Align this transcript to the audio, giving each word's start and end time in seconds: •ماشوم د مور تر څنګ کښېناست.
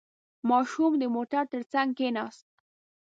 •ماشوم 0.49 0.93
د 0.97 1.03
مور 1.13 1.25
تر 1.53 1.61
څنګ 1.71 1.89
کښېناست. 1.97 2.45